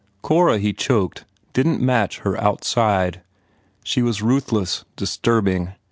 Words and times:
Cora, 0.23 0.57
he 0.57 0.73
choked, 0.73 1.25
didn 1.53 1.77
t 1.77 1.85
match 1.85 2.21
her 2.21 2.35
outside. 2.41 3.21
She 3.83 4.01
was 4.01 4.23
ruthless, 4.23 4.83
disturbing. 4.95 5.73